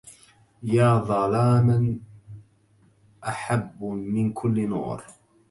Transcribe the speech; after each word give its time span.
يا 0.63 0.97
ظلاما 0.99 1.99
أحب 3.23 3.83
من 3.83 4.33
كل 4.33 4.67
نور 4.69 5.05